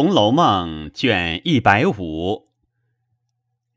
[0.00, 2.48] 红楼梦》卷一百五，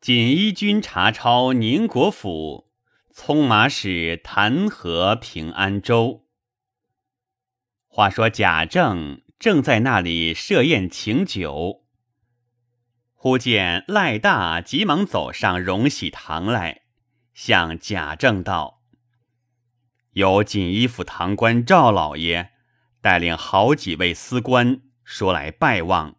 [0.00, 2.72] 锦衣军查抄宁国府，
[3.14, 6.26] 匆马使弹劾平安州。
[7.86, 11.84] 话说贾政正在那里设宴请酒，
[13.14, 16.82] 忽见赖大急忙走上荣禧堂来，
[17.32, 18.82] 向贾政道
[20.14, 22.50] ：“有锦衣府堂官赵老爷
[23.00, 26.16] 带领好几位司官。”说来拜望，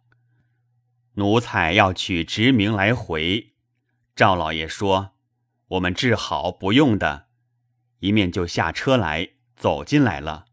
[1.12, 3.54] 奴才要取职名来回。
[4.16, 5.12] 赵老爷说
[5.68, 7.28] ：“我们治好不用的。”
[8.00, 10.46] 一面就下车来，走进来了，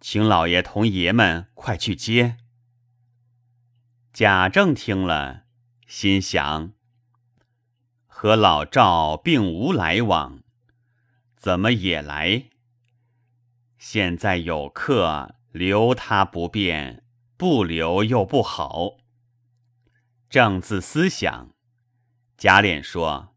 [0.00, 2.36] 请老爷同爷们快去接。
[4.12, 5.44] 贾政听了，
[5.86, 6.72] 心想：
[8.08, 10.42] 和老赵并无来往，
[11.36, 12.46] 怎么也来？
[13.78, 17.01] 现在有客，留他不便。
[17.42, 18.98] 不留又不好。
[20.30, 21.50] 正自思想，
[22.38, 23.34] 贾琏说：“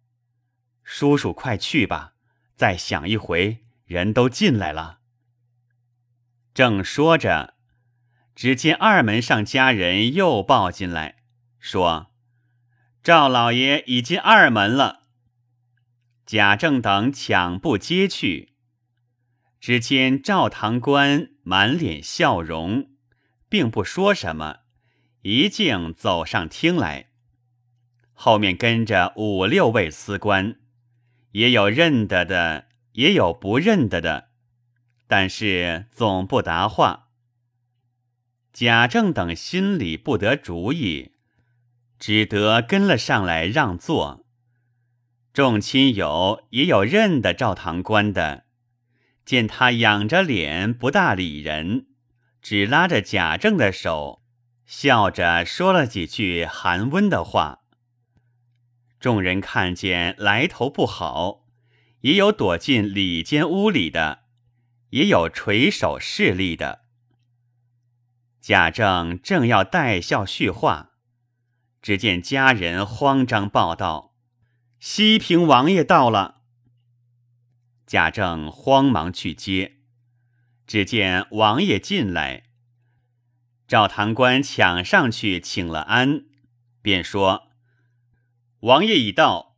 [0.85, 2.13] 叔叔快去吧，
[2.55, 4.99] 再想一回，人都进来了。”
[6.53, 7.55] 正说着，
[8.35, 11.23] 只见二门上家人又抱进来，
[11.57, 12.11] 说
[13.01, 15.07] ：“赵老爷已进二门了。”
[16.27, 18.53] 贾政等抢步接去，
[19.59, 22.91] 只见赵堂官满脸笑容。
[23.49, 24.59] 并不说什么，
[25.21, 27.09] 一径走上厅来，
[28.13, 30.57] 后面跟着五六位司官，
[31.31, 34.29] 也有认得的，也有不认得的，
[35.07, 37.09] 但是总不答话。
[38.53, 41.11] 贾政等心里不得主意，
[41.99, 44.25] 只得跟了上来让座。
[45.33, 48.45] 众亲友也有认得赵堂官的，
[49.25, 51.87] 见他仰着脸，不大理人。
[52.47, 54.21] 只拉着贾政的手，
[54.67, 57.61] 笑着说了几句寒温的话。
[58.99, 61.47] 众人看见来头不好，
[62.01, 64.25] 也有躲进里间屋里的，
[64.91, 66.81] 也有垂手侍立的。
[68.39, 70.91] 贾政正要带笑叙话，
[71.81, 74.13] 只见家人慌张报道
[74.79, 76.43] ：“西平王爷到了。”
[77.87, 79.74] 贾政慌忙去接。
[80.67, 82.43] 只见王爷进来，
[83.67, 86.25] 赵堂官抢上去请了安，
[86.81, 87.49] 便说
[88.61, 89.57] ：“王爷已到，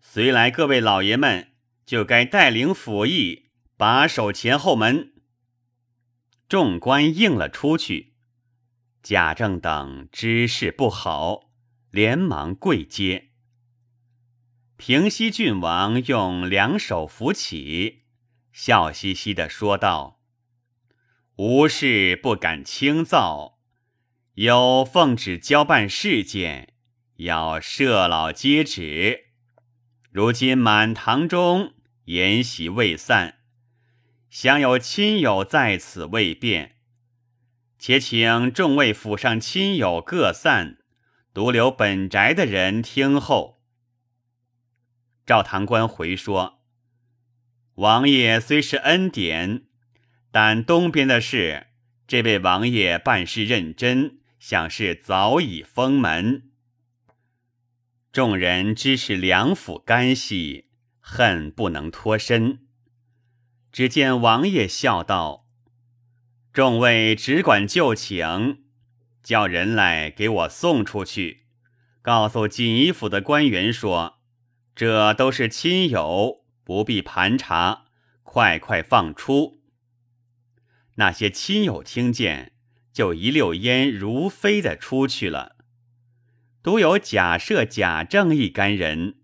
[0.00, 1.52] 随来各位老爷们，
[1.84, 5.12] 就该带领府役把守前后门。”
[6.48, 8.14] 众官应了出去，
[9.02, 11.50] 贾政等知事不好，
[11.90, 13.30] 连忙跪接。
[14.76, 18.02] 平西郡王用两手扶起，
[18.52, 20.20] 笑嘻嘻的说道。
[21.36, 23.58] 无事不敢轻造，
[24.34, 26.74] 有奉旨交办事件，
[27.16, 29.30] 要设老接旨。
[30.12, 31.74] 如今满堂中
[32.04, 33.38] 筵席未散，
[34.30, 36.76] 想有亲友在此未便，
[37.80, 40.78] 且请众位府上亲友各散，
[41.32, 43.60] 独留本宅的人听候。
[45.26, 46.60] 赵堂官回说
[47.74, 49.64] ：“王爷虽是恩典。”
[50.34, 51.68] 但东边的事，
[52.08, 56.50] 这位王爷办事认真，想是早已封门。
[58.10, 62.66] 众人知是两府干系，恨不能脱身。
[63.70, 65.46] 只见王爷笑道
[66.52, 68.64] ：“众位只管就请，
[69.22, 71.44] 叫人来给我送出去，
[72.02, 74.18] 告诉锦衣府的官员说，
[74.74, 77.84] 这都是亲友，不必盘查，
[78.24, 79.60] 快快放出。”
[80.96, 82.52] 那些亲友听见，
[82.92, 85.56] 就一溜烟如飞的出去了。
[86.62, 89.16] 独有贾赦、贾政一干人，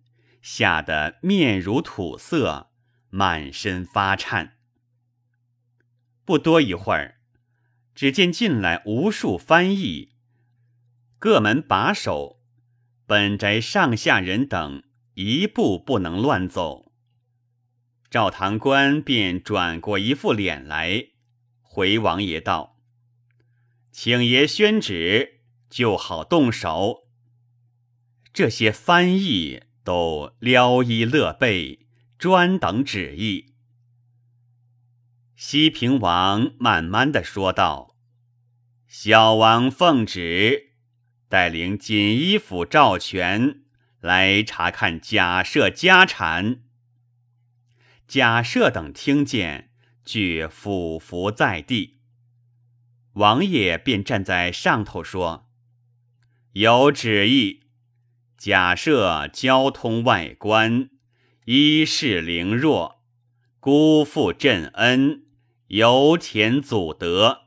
[0.43, 2.71] 吓得面如土色，
[3.09, 4.57] 满身发颤。
[6.25, 7.21] 不多一会儿，
[7.95, 10.13] 只见进来无数翻译，
[11.19, 12.41] 各门把守，
[13.07, 14.83] 本宅上下人等
[15.15, 16.93] 一步不能乱走。
[18.11, 21.10] 赵堂官便转过一副脸来。
[21.73, 22.77] 回王爷道
[23.93, 27.07] ：“请爷宣旨，就好动手。”
[28.35, 31.87] 这些翻译都撩衣勒背，
[32.19, 33.55] 专等旨意。
[35.37, 37.97] 西平王慢慢的说道
[38.89, 40.73] ：“小王奉旨，
[41.29, 43.61] 带领锦衣府赵全
[44.01, 46.65] 来查看贾赦家产。”
[48.09, 49.70] 贾赦等听见。
[50.05, 51.99] 俱俯伏在地，
[53.15, 55.49] 王爷便站在上头说
[56.55, 57.65] ：“有旨意，
[58.37, 60.91] 假设交通外官，
[61.45, 63.03] 衣饰凌弱，
[63.61, 65.25] 辜负朕恩，
[65.69, 67.43] 由田祖德，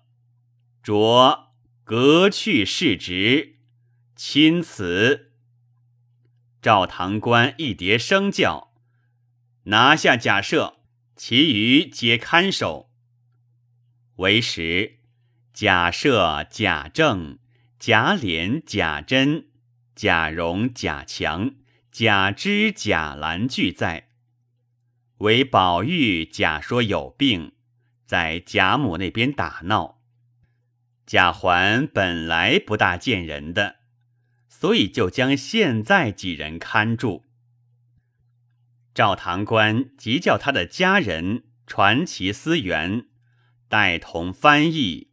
[0.81, 1.53] 着
[1.83, 3.57] 革去世职，
[4.15, 5.31] 钦此。
[6.61, 8.73] 赵堂官一叠声叫，
[9.63, 10.77] 拿下假设，
[11.15, 12.89] 其余皆看守。
[14.17, 14.99] 为时，
[15.53, 17.39] 假设、贾政、
[17.79, 19.47] 贾琏、贾珍、
[19.95, 21.55] 贾蓉、贾强、
[21.91, 24.09] 贾芝、贾兰俱在。
[25.19, 27.53] 唯宝玉假说有病，
[28.05, 30.01] 在贾母那边打闹。
[31.05, 33.77] 贾环本来不大见人的。
[34.49, 37.22] 所以就将现在几人看住。
[38.93, 43.07] 赵堂官即叫他的家人传其私员，
[43.67, 45.09] 带同翻译，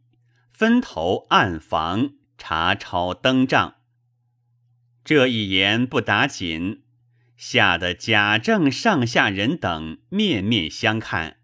[0.51, 3.75] 分头暗房查抄登账。
[5.03, 6.83] 这一言不打紧，
[7.35, 11.37] 吓得贾政上下人等面面相看，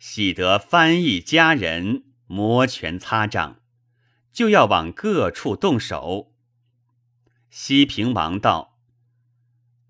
[0.00, 3.60] 喜得翻译家人摩拳擦掌，
[4.32, 6.34] 就要往各处动手。
[7.48, 8.69] 西平王道：“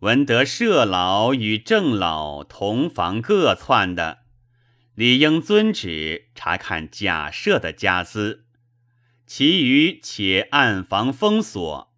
[0.00, 4.20] 闻得舍老与郑老同房各窜的，
[4.94, 8.46] 理应遵旨查看假设的家资，
[9.26, 11.92] 其余且暗房封锁。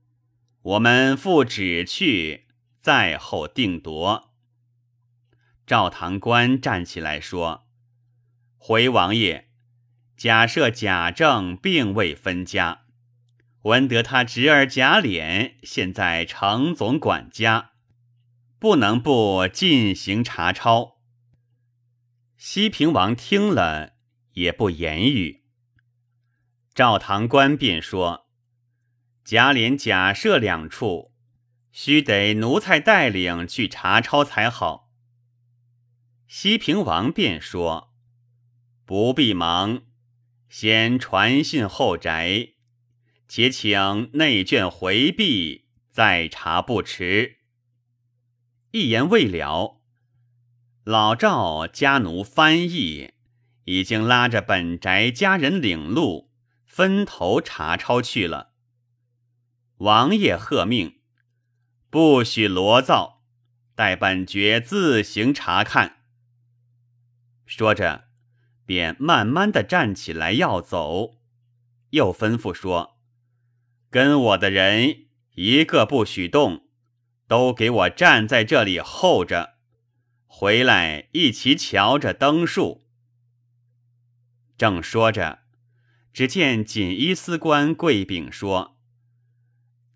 [0.62, 2.46] 我们复旨去，
[2.80, 4.32] 在后定夺。”
[5.64, 7.68] 赵堂官站起来说
[8.58, 9.48] ：“回王爷，
[10.16, 12.80] 假设贾政并未分家。”
[13.62, 17.70] 闻得他侄儿贾琏现在常总管家，
[18.62, 21.00] 不能不进行查抄。
[22.36, 23.94] 西平王听了
[24.34, 25.42] 也不言语。
[26.72, 28.28] 赵堂官便说
[29.26, 31.12] ：“贾琏、贾赦两处，
[31.72, 34.92] 须得奴才带领去查抄才好。”
[36.28, 37.92] 西平王便说
[38.86, 39.82] ：“不必忙，
[40.48, 42.50] 先传信后宅。”
[43.26, 47.41] 且请内眷回避，再查不迟。
[48.72, 49.82] 一言未了，
[50.82, 53.12] 老赵家奴翻译
[53.64, 56.30] 已经拉着本宅家人领路，
[56.64, 58.54] 分头查抄去了。
[59.76, 61.00] 王爷喝命，
[61.90, 63.22] 不许罗造，
[63.74, 65.98] 待本爵自行查看。
[67.44, 68.04] 说着，
[68.64, 71.18] 便慢慢的站起来要走，
[71.90, 72.98] 又吩咐说。
[73.90, 76.61] 跟我的人一个不许动，
[77.32, 79.54] 都给我站在这里候着，
[80.26, 82.84] 回来一起瞧着灯树。
[84.58, 85.38] 正说着，
[86.12, 88.76] 只见锦衣司官跪禀说：“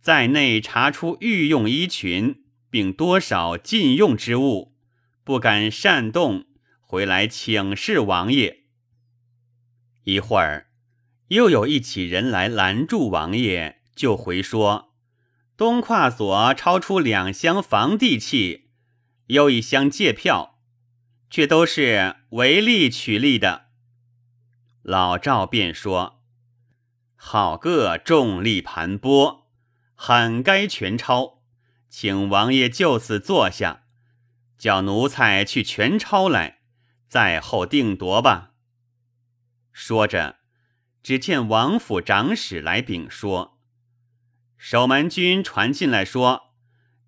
[0.01, 4.75] 在内查出御用衣裙，并多少禁用之物，
[5.23, 6.47] 不敢擅动，
[6.81, 8.63] 回来请示王爷。”
[10.05, 10.69] 一会儿，
[11.29, 13.83] 又有一起人来拦住王爷。
[13.95, 14.86] 就回说，
[15.57, 18.69] 东跨所超出两箱房地契，
[19.29, 20.59] 又一箱借票，
[21.31, 23.69] 却都是为利取利的。
[24.83, 26.23] 老赵便说
[27.17, 29.45] ：“好个重利盘剥，
[29.95, 31.43] 很该全抄，
[31.89, 33.85] 请王爷就此坐下，
[34.59, 36.59] 叫奴才去全抄来，
[37.09, 38.53] 在后定夺吧。”
[39.73, 40.37] 说着，
[41.03, 43.56] 只见王府长史来禀说。
[44.57, 46.55] 守门军传进来说，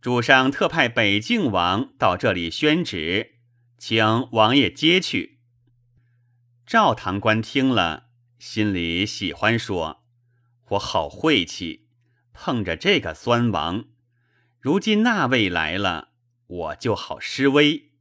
[0.01, 3.37] 主上特派北静王到这里宣旨，
[3.79, 5.39] 请王爷接去。
[6.67, 10.05] 赵堂官听了，心里喜欢说
[10.71, 11.89] ：“我好晦气，
[12.33, 13.87] 碰着这个酸王。
[14.61, 16.11] 如今那位来了，
[16.47, 17.93] 我就好施威。”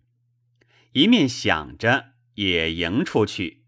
[0.91, 3.63] 一面想着，也迎出去。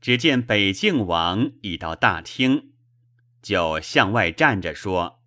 [0.00, 2.72] 只见北静王已到大厅。
[3.40, 5.22] 就向外站着说：“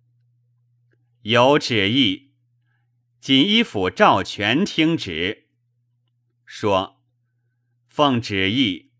[1.22, 2.32] 有旨意，
[3.20, 5.48] 锦衣府赵全听旨。
[6.44, 7.00] 说，
[7.88, 8.92] 奉旨意，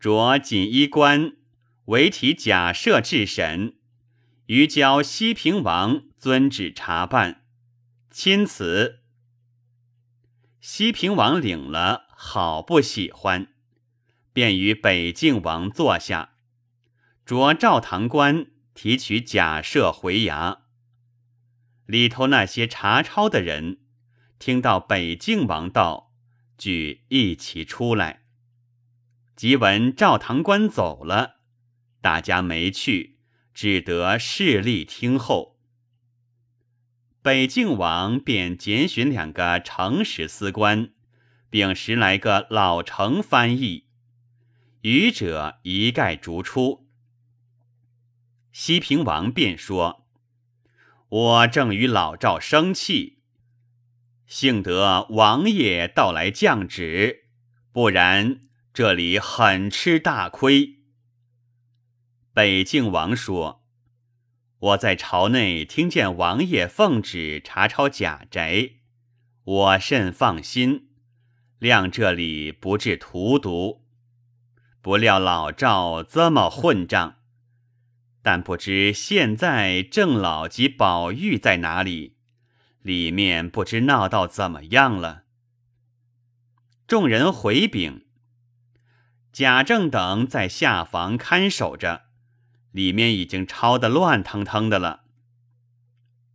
[0.00, 1.36] 着锦衣官
[1.86, 3.76] 为体假设治审，
[4.46, 7.44] 于交西平王遵旨查办。
[8.10, 9.00] 钦此。
[10.60, 13.54] 西平王领了，好不喜欢，
[14.32, 16.34] 便与北静王坐下。”
[17.28, 20.60] 着赵堂官提取假设回衙，
[21.84, 23.80] 里头那些查抄的人，
[24.38, 26.14] 听到北静王到，
[26.56, 28.22] 俱一起出来。
[29.36, 31.40] 即闻赵堂官走了，
[32.00, 33.18] 大家没去，
[33.52, 35.58] 只得势力听候。
[37.20, 40.94] 北静王便拣选两个诚实司官，
[41.50, 43.84] 并十来个老成翻译，
[44.80, 46.87] 愚者一概逐出。
[48.60, 50.04] 西平王便说
[51.08, 53.20] ：“我正与老赵生气，
[54.26, 57.28] 幸得王爷到来降旨，
[57.70, 58.40] 不然
[58.74, 60.80] 这里很吃大亏。”
[62.34, 63.64] 北静王说。
[64.58, 68.70] 我在朝内听见王爷奉旨查抄贾宅，
[69.44, 70.88] 我甚放心，
[71.60, 73.84] 谅这里不致荼毒。
[74.82, 77.17] 不料老赵这么混账，
[78.30, 82.18] 但不知现在郑老及宝玉在哪里？
[82.82, 85.22] 里面不知闹到怎么样了。
[86.86, 88.04] 众人回禀，
[89.32, 92.02] 贾政等在下房看守着。
[92.72, 95.04] 里面已经抄得乱腾腾的了。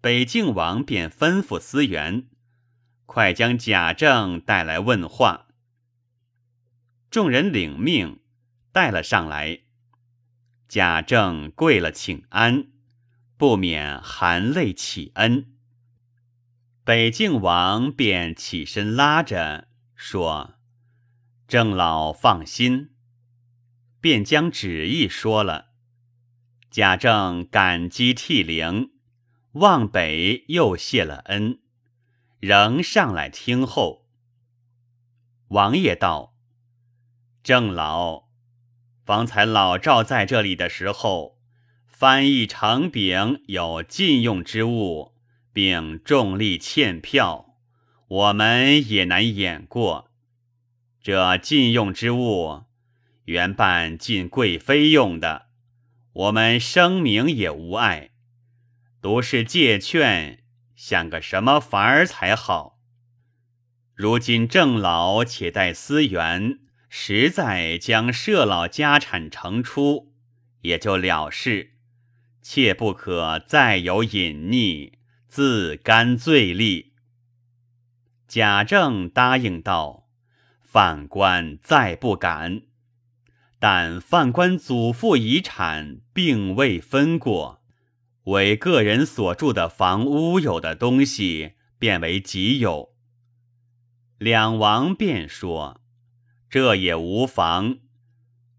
[0.02, 2.26] 北静王便吩咐司员，
[3.06, 5.46] 快将贾政带来问话。
[7.12, 8.20] 众人领命，
[8.72, 9.60] 带了上来。
[10.74, 12.70] 贾政跪了请安，
[13.38, 15.54] 不免含泪起恩。
[16.84, 20.56] 北静王便起身拉着说
[21.48, 22.90] ：“郑老放心。”
[24.02, 25.74] 便将旨意说了。
[26.72, 28.94] 贾政感激涕零，
[29.52, 31.60] 望北又谢了恩，
[32.40, 34.08] 仍上来听候。
[35.50, 36.34] 王爷道
[37.44, 38.23] ：“郑老，
[39.06, 41.38] 方才老赵在这里的时候，
[41.86, 45.14] 翻译成饼有禁用之物，
[45.52, 47.56] 并重力欠票，
[48.08, 50.10] 我们也难掩过。
[51.02, 52.64] 这禁用之物，
[53.26, 55.48] 原办禁贵妃用的。”
[56.14, 58.12] 我们声明也无碍，
[59.02, 60.44] 独是借劝，
[60.76, 62.78] 想个什么法儿才好。
[63.96, 66.60] 如今郑老且待思源，
[66.96, 70.14] 实在将社老家产呈出，
[70.62, 71.72] 也就了事，
[72.44, 74.94] 切不可再有隐匿，
[75.28, 76.94] 自甘罪立。
[78.28, 80.08] 贾政答应道
[80.62, 82.62] ：“犯官再不敢。”
[83.58, 87.64] 但犯官祖父遗产并未分过，
[88.26, 92.94] 为个人所住的房屋有的东西，变为己有。
[94.20, 95.82] 两王便说
[96.54, 97.80] ：“这也无妨，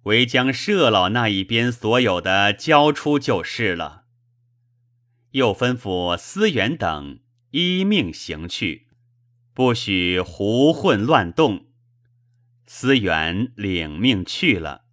[0.02, 4.06] 唯将社老那一边所有的交出就是了。”
[5.30, 7.20] 又吩咐思源等
[7.52, 8.88] 依命行去，
[9.52, 11.66] 不许胡混乱动。
[12.66, 14.83] 思源领命去了。